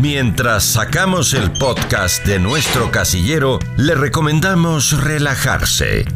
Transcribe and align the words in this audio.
Mientras 0.00 0.64
sacamos 0.64 1.34
el 1.34 1.52
podcast 1.52 2.24
de 2.24 2.38
nuestro 2.38 2.90
casillero, 2.90 3.58
le 3.76 3.94
recomendamos 3.94 4.98
relajarse. 4.98 6.06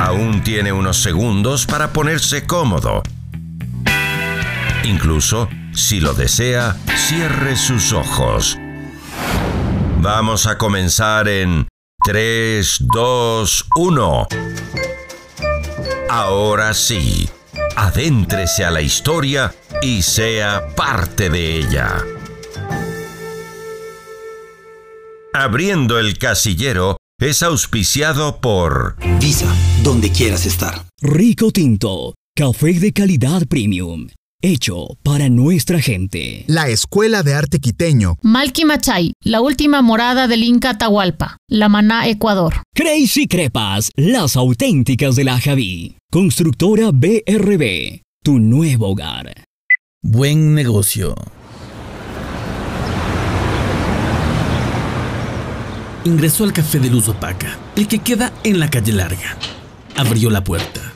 Aún 0.00 0.42
tiene 0.42 0.72
unos 0.72 0.96
segundos 1.02 1.66
para 1.66 1.92
ponerse 1.92 2.46
cómodo. 2.46 3.02
Incluso, 4.84 5.50
si 5.74 6.00
lo 6.00 6.14
desea, 6.14 6.78
cierre 6.96 7.56
sus 7.56 7.92
ojos. 7.92 8.56
Vamos 10.00 10.46
a 10.46 10.56
comenzar 10.56 11.28
en 11.28 11.68
3, 12.06 12.86
2, 12.90 13.66
1. 13.76 14.28
Ahora 16.08 16.72
sí, 16.72 17.28
adéntrese 17.78 18.64
a 18.64 18.72
la 18.72 18.82
historia 18.82 19.54
y 19.80 20.02
sea 20.02 20.74
parte 20.74 21.30
de 21.30 21.58
ella. 21.58 22.04
Abriendo 25.32 26.00
el 26.00 26.18
casillero 26.18 26.96
es 27.20 27.44
auspiciado 27.44 28.40
por 28.40 28.96
Visa, 29.20 29.54
donde 29.84 30.10
quieras 30.10 30.44
estar. 30.44 30.86
Rico 31.00 31.52
Tinto, 31.52 32.14
café 32.34 32.72
de 32.80 32.92
calidad 32.92 33.46
premium, 33.46 34.08
hecho 34.40 34.96
para 35.02 35.28
nuestra 35.28 35.80
gente. 35.80 36.44
La 36.46 36.68
Escuela 36.68 37.22
de 37.22 37.34
Arte 37.34 37.58
Quiteño. 37.58 38.16
Malky 38.22 38.64
Machay, 38.64 39.12
la 39.22 39.40
última 39.40 39.82
morada 39.82 40.28
del 40.28 40.44
Inca 40.44 40.70
Atahualpa, 40.70 41.38
La 41.48 41.68
Maná, 41.68 42.08
Ecuador. 42.08 42.62
Crazy 42.74 43.26
Crepas, 43.26 43.90
las 43.96 44.36
auténticas 44.36 45.16
de 45.16 45.24
la 45.24 45.40
Javí. 45.40 45.96
Constructora 46.10 46.90
BRB, 46.92 48.00
tu 48.22 48.38
nuevo 48.38 48.88
hogar. 48.88 49.44
Buen 50.02 50.54
negocio. 50.54 51.14
Ingresó 56.04 56.44
al 56.44 56.52
café 56.52 56.78
de 56.78 56.88
luz 56.88 57.08
opaca, 57.08 57.58
el 57.76 57.88
que 57.88 57.98
queda 57.98 58.32
en 58.44 58.60
la 58.60 58.70
calle 58.70 58.92
larga. 58.92 59.36
Abrió 59.96 60.30
la 60.30 60.44
puerta. 60.44 60.87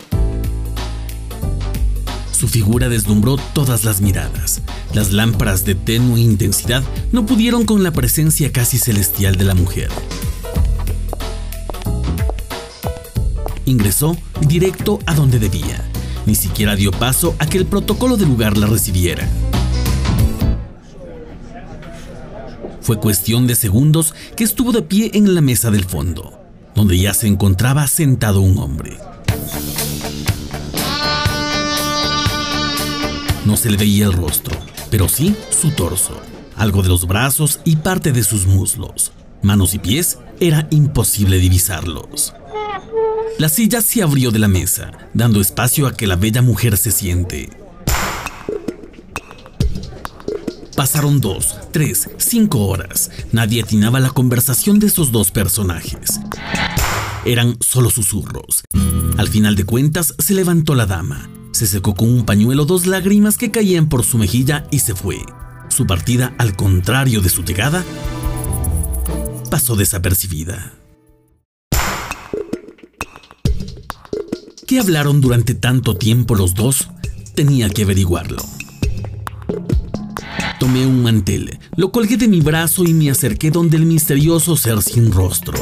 Su 2.43 2.49
figura 2.49 2.89
deslumbró 2.89 3.37
todas 3.37 3.85
las 3.85 4.01
miradas. 4.01 4.63
Las 4.95 5.13
lámparas 5.13 5.65
de 5.65 5.77
tenue 5.77 6.19
intensidad 6.19 6.83
no 7.13 7.25
pudieron 7.25 7.65
con 7.65 7.85
la 7.85 7.93
presencia 7.93 8.51
casi 8.51 8.79
celestial 8.79 9.37
de 9.37 9.45
la 9.45 9.55
mujer. 9.55 9.89
Ingresó 13.65 14.17
directo 14.41 14.99
a 15.07 15.15
donde 15.15 15.39
debía. 15.39 15.89
Ni 16.27 16.35
siquiera 16.35 16.75
dio 16.75 16.91
paso 16.91 17.37
a 17.39 17.47
que 17.47 17.59
el 17.59 17.67
protocolo 17.67 18.17
del 18.17 18.31
lugar 18.31 18.59
la 18.59 18.67
recibiera. 18.67 19.29
Fue 22.81 22.99
cuestión 22.99 23.47
de 23.47 23.55
segundos 23.55 24.17
que 24.35 24.43
estuvo 24.43 24.73
de 24.73 24.83
pie 24.83 25.13
en 25.15 25.37
la 25.37 25.43
mesa 25.43 25.71
del 25.71 25.85
fondo, 25.85 26.41
donde 26.75 26.99
ya 26.99 27.15
se 27.15 27.29
encontraba 27.29 27.87
sentado 27.87 28.41
un 28.41 28.59
hombre. 28.59 28.99
No 33.45 33.57
se 33.57 33.71
le 33.71 33.77
veía 33.77 34.07
el 34.07 34.13
rostro, 34.13 34.57
pero 34.91 35.09
sí 35.09 35.35
su 35.51 35.71
torso, 35.71 36.21
algo 36.57 36.83
de 36.83 36.89
los 36.89 37.07
brazos 37.07 37.61
y 37.65 37.77
parte 37.77 38.13
de 38.13 38.23
sus 38.23 38.47
muslos. 38.47 39.13
Manos 39.43 39.75
y 39.75 39.79
pies 39.81 40.19
era 40.39 40.69
imposible 40.71 41.39
divisarlos. 41.39 42.35
La 43.39 43.49
silla 43.49 43.83
se 43.83 44.03
abrió 44.03 44.31
de 44.31 44.39
la 44.39 44.47
mesa, 44.47 44.93
dando 45.15 45.41
espacio 45.41 45.89
a 45.89 45.97
que 45.97 46.07
la 46.07 46.15
bella 46.15 46.43
mujer 46.43 46.77
se 46.77 46.93
siente. 46.93 47.51
Pasaron 50.77 51.21
dos, 51.21 51.57
tres, 51.73 52.09
cinco 52.19 52.67
horas. 52.67 53.11
Nadie 53.33 53.63
atinaba 53.63 53.99
la 53.99 54.11
conversación 54.11 54.79
de 54.79 54.87
esos 54.87 55.11
dos 55.11 55.31
personajes. 55.31 56.21
Eran 57.25 57.57
solo 57.61 57.91
susurros. 57.91 58.63
Al 59.19 59.29
final 59.29 59.57
de 59.57 59.65
cuentas, 59.65 60.15
se 60.19 60.35
levantó 60.35 60.75
la 60.75 60.87
dama. 60.87 61.29
Se 61.53 61.67
secó 61.67 61.95
con 61.95 62.09
un 62.09 62.25
pañuelo 62.25 62.65
dos 62.65 62.87
lágrimas 62.87 63.37
que 63.37 63.51
caían 63.51 63.89
por 63.89 64.05
su 64.05 64.19
mejilla 64.19 64.67
y 64.71 64.79
se 64.79 64.95
fue. 64.95 65.19
Su 65.69 65.87
partida, 65.87 66.35
al 66.39 66.57
contrario 66.57 67.21
de 67.21 67.29
su 67.29 67.45
llegada, 67.45 67.85
pasó 69.51 69.77
desapercibida. 69.77 70.73
¿Qué 74.67 74.81
hablaron 74.81 75.21
durante 75.21 75.55
tanto 75.55 75.97
tiempo 75.97 76.35
los 76.35 76.55
dos? 76.55 76.89
Tenía 77.35 77.69
que 77.69 77.83
averiguarlo. 77.83 78.43
Tomé 80.59 80.87
un 80.87 81.03
mantel, 81.03 81.59
lo 81.77 81.93
colgué 81.93 82.17
de 82.17 82.29
mi 82.29 82.41
brazo 82.41 82.85
y 82.85 82.95
me 82.95 83.11
acerqué 83.11 83.51
donde 83.51 83.77
el 83.77 83.85
misterioso 83.85 84.57
ser 84.57 84.81
sin 84.81 85.13
rostro. 85.13 85.59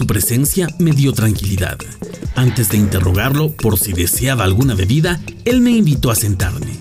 Su 0.00 0.06
presencia 0.06 0.66
me 0.78 0.92
dio 0.92 1.12
tranquilidad. 1.12 1.76
Antes 2.34 2.70
de 2.70 2.78
interrogarlo 2.78 3.52
por 3.52 3.78
si 3.78 3.92
deseaba 3.92 4.44
alguna 4.44 4.74
bebida, 4.74 5.20
él 5.44 5.60
me 5.60 5.72
invitó 5.72 6.10
a 6.10 6.14
sentarme. 6.14 6.80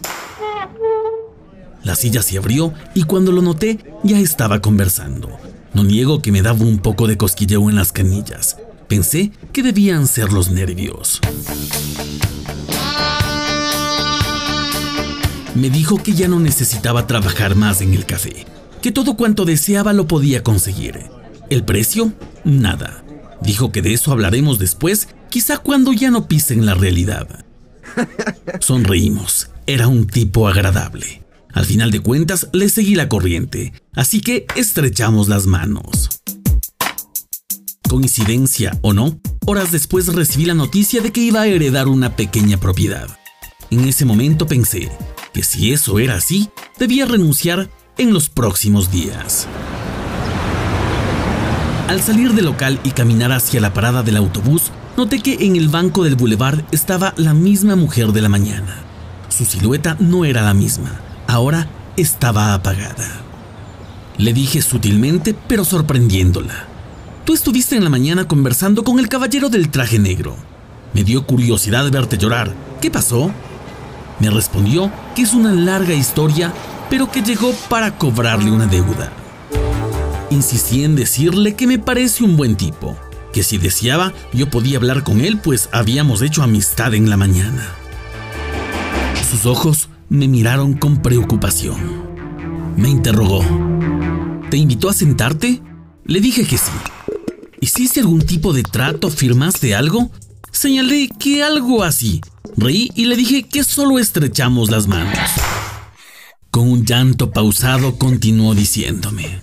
La 1.84 1.96
silla 1.96 2.22
se 2.22 2.38
abrió 2.38 2.74
y 2.96 3.03
cuando 3.03 3.34
lo 3.34 3.41
noté 3.41 3.78
ya 4.06 4.22
estaba 4.22 4.62
conversando. 4.62 5.38
No 5.74 5.84
niego 5.84 6.22
que 6.22 6.31
me 6.31 6.41
daba 6.41 6.63
un 6.63 6.80
poco 6.80 7.07
de 7.07 7.18
cosquilleo 7.18 7.69
en 7.69 7.75
las 7.75 7.91
canillas. 7.91 8.56
Pensé 8.88 9.34
que 9.51 9.63
debían 9.63 10.07
ser 10.07 10.31
los 10.31 10.50
nervios. 10.50 11.19
Me 15.56 15.69
dijo 15.69 15.97
que 15.97 16.13
ya 16.13 16.30
no 16.30 16.40
necesitaba 16.40 17.06
trabajar 17.06 17.56
más 17.56 17.81
en 17.81 17.94
el 17.94 18.06
café, 18.06 18.46
que 18.81 18.94
todo 18.94 19.18
cuanto 19.18 19.44
deseaba 19.44 19.91
lo 19.91 20.07
podía 20.07 20.41
conseguir. 20.41 21.01
¿El 21.50 21.66
precio? 21.66 22.13
Nada. 22.46 23.03
Dijo 23.42 23.72
que 23.72 23.82
de 23.82 23.94
eso 23.94 24.12
hablaremos 24.12 24.60
después, 24.60 25.10
quizá 25.30 25.58
cuando 25.58 25.94
ya 25.94 26.12
no 26.12 26.28
pisen 26.28 26.66
la 26.66 26.76
realidad. 26.76 27.46
Sonreímos. 28.60 29.50
Era 29.66 29.88
un 29.88 30.08
tipo 30.08 30.48
agradable. 30.48 31.24
Al 31.54 31.66
final 31.66 31.92
de 31.92 32.00
cuentas, 32.00 32.48
le 32.54 32.70
seguí 32.70 32.96
la 32.96 33.10
corriente, 33.10 33.74
así 33.94 34.22
que 34.22 34.46
estrechamos 34.56 35.28
las 35.28 35.46
manos. 35.46 36.10
Coincidencia 37.88 38.78
o 38.82 38.94
no, 38.94 39.20
horas 39.46 39.72
después 39.72 40.08
recibí 40.08 40.46
la 40.46 40.54
noticia 40.54 41.02
de 41.02 41.12
que 41.12 41.22
iba 41.22 41.42
a 41.42 41.48
heredar 41.48 41.88
una 41.88 42.16
pequeña 42.16 42.60
propiedad. 42.60 43.10
En 43.72 43.88
ese 43.88 44.06
momento 44.06 44.48
pensé 44.48 44.92
que 45.34 45.44
si 45.44 45.72
eso 45.72 46.00
era 46.00 46.16
así, 46.16 46.50
debía 46.78 47.06
renunciar 47.06 47.70
en 47.98 48.14
los 48.14 48.30
próximos 48.30 48.92
días. 48.92 49.48
Al 51.90 52.04
salir 52.04 52.34
del 52.36 52.46
local 52.46 52.80
y 52.84 52.92
caminar 52.92 53.32
hacia 53.32 53.60
la 53.60 53.74
parada 53.74 54.04
del 54.04 54.16
autobús, 54.16 54.72
noté 54.96 55.22
que 55.22 55.44
en 55.44 55.56
el 55.56 55.70
banco 55.70 56.04
del 56.04 56.16
boulevard 56.16 56.60
estaba 56.72 57.16
la 57.18 57.34
misma 57.34 57.76
mujer 57.76 58.12
de 58.12 58.22
la 58.22 58.30
mañana. 58.30 58.76
Su 59.30 59.44
silueta 59.44 59.98
no 60.00 60.24
era 60.24 60.44
la 60.44 60.54
misma, 60.54 60.92
ahora 61.26 61.68
estaba 61.98 62.54
apagada. 62.54 63.10
Le 64.20 64.34
dije 64.34 64.62
sutilmente, 64.62 65.34
pero 65.48 65.66
sorprendiéndola. 65.66 66.68
Tú 67.26 67.34
estuviste 67.34 67.76
en 67.76 67.84
la 67.84 67.90
mañana 67.90 68.28
conversando 68.28 68.84
con 68.84 69.00
el 69.00 69.10
caballero 69.10 69.50
del 69.50 69.72
traje 69.72 69.98
negro. 69.98 70.36
Me 70.94 71.04
dio 71.04 71.26
curiosidad 71.26 71.90
verte 71.90 72.20
llorar. 72.20 72.54
¿Qué 72.82 72.92
pasó? 72.92 73.32
Me 74.20 74.30
respondió 74.30 74.92
que 75.16 75.24
es 75.24 75.34
una 75.34 75.54
larga 75.54 75.96
historia, 75.96 76.54
pero 76.88 77.10
que 77.10 77.24
llegó 77.24 77.52
para 77.68 77.98
cobrarle 77.98 78.52
una 78.52 78.68
deuda. 78.68 79.12
Insistí 80.32 80.84
en 80.84 80.96
decirle 80.96 81.56
que 81.56 81.66
me 81.66 81.80
parece 81.80 82.24
un 82.24 82.38
buen 82.38 82.56
tipo, 82.56 82.96
que 83.34 83.44
si 83.44 83.58
deseaba 83.58 84.14
yo 84.34 84.50
podía 84.50 84.78
hablar 84.78 85.04
con 85.04 85.22
él, 85.22 85.40
pues 85.40 85.70
habíamos 85.72 86.22
hecho 86.22 86.44
amistad 86.44 86.94
en 86.94 87.10
la 87.10 87.18
mañana. 87.18 87.68
Sus 89.30 89.46
ojos 89.46 89.90
me 90.10 90.28
miraron 90.28 90.74
con 90.74 91.02
preocupación. 91.02 91.78
Me 92.76 92.90
interrogó. 92.90 93.44
¿Te 94.50 94.58
invitó 94.58 94.90
a 94.90 94.94
sentarte? 94.94 95.62
Le 96.06 96.22
dije 96.22 96.46
que 96.46 96.58
sí. 96.58 96.72
¿Hiciste 97.62 98.00
algún 98.00 98.22
tipo 98.22 98.54
de 98.54 98.64
trato? 98.64 99.10
¿Firmaste 99.10 99.75
algo? 99.75 100.12
Señalé 100.52 101.10
que 101.20 101.44
algo 101.44 101.84
así. 101.84 102.22
Reí 102.56 102.92
y 102.96 103.06
le 103.06 103.16
dije 103.16 103.44
que 103.44 103.64
solo 103.64 104.00
estrechamos 104.00 104.72
las 104.72 104.88
manos. 104.88 105.18
Con 106.52 106.70
un 106.70 106.86
llanto 106.86 107.32
pausado 107.32 107.98
continuó 107.98 108.56
diciéndome, 108.56 109.40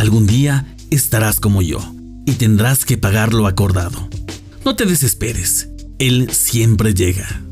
algún 0.00 0.26
día 0.26 0.66
estarás 0.90 1.40
como 1.40 1.60
yo 1.60 1.78
y 2.24 2.32
tendrás 2.32 2.86
que 2.86 2.96
pagar 2.96 3.34
lo 3.34 3.46
acordado. 3.46 4.08
No 4.64 4.74
te 4.74 4.86
desesperes, 4.86 5.68
él 5.98 6.30
siempre 6.32 6.94
llega. 6.94 7.42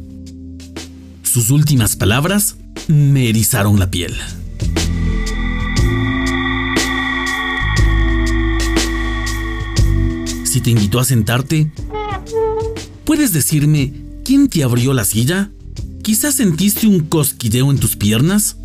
Sus 1.22 1.50
últimas 1.50 1.94
palabras 1.94 2.56
me 2.86 3.28
erizaron 3.28 3.78
la 3.78 3.90
piel. 3.90 4.16
Si 10.44 10.62
te 10.62 10.70
invitó 10.70 11.00
a 11.00 11.04
sentarte, 11.04 11.70
¿puedes 13.04 13.34
decirme 13.34 13.92
quién 14.24 14.48
te 14.48 14.64
abrió 14.64 14.94
la 14.94 15.04
silla? 15.04 15.50
Quizás 16.02 16.36
sentiste 16.36 16.86
un 16.86 17.00
cosquilleo 17.00 17.70
en 17.70 17.78
tus 17.78 17.96
piernas. 17.96 18.56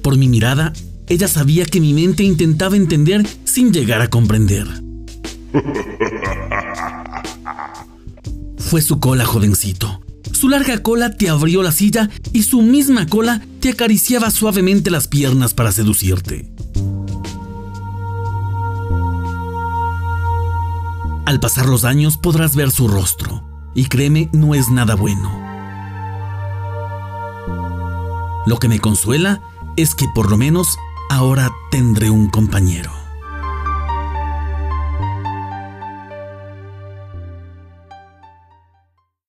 Por 0.00 0.16
mi 0.16 0.28
mirada, 0.28 0.72
ella 1.08 1.28
sabía 1.28 1.64
que 1.66 1.80
mi 1.80 1.94
mente 1.94 2.22
intentaba 2.24 2.76
entender 2.76 3.26
sin 3.44 3.72
llegar 3.72 4.00
a 4.00 4.08
comprender. 4.08 4.66
Fue 8.58 8.82
su 8.82 8.98
cola, 8.98 9.24
jovencito. 9.24 10.02
Su 10.32 10.48
larga 10.48 10.82
cola 10.82 11.16
te 11.16 11.28
abrió 11.28 11.62
la 11.62 11.72
silla 11.72 12.10
y 12.32 12.42
su 12.42 12.60
misma 12.60 13.06
cola 13.06 13.40
te 13.60 13.70
acariciaba 13.70 14.30
suavemente 14.30 14.90
las 14.90 15.08
piernas 15.08 15.54
para 15.54 15.72
seducirte. 15.72 16.52
Al 21.24 21.40
pasar 21.40 21.66
los 21.66 21.84
años 21.84 22.18
podrás 22.18 22.54
ver 22.54 22.70
su 22.70 22.86
rostro, 22.86 23.42
y 23.74 23.86
créeme, 23.86 24.28
no 24.32 24.54
es 24.54 24.68
nada 24.68 24.94
bueno. 24.94 25.46
Lo 28.46 28.58
que 28.58 28.68
me 28.68 28.78
consuela 28.78 29.40
es 29.76 29.94
que 29.94 30.06
por 30.14 30.30
lo 30.30 30.36
menos 30.36 30.76
ahora 31.08 31.50
tendré 31.70 32.10
un 32.10 32.28
compañero. 32.28 32.95